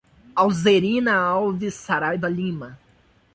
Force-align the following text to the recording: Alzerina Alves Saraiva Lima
Alzerina 0.35 1.13
Alves 1.27 1.75
Saraiva 1.75 2.27
Lima 2.27 2.75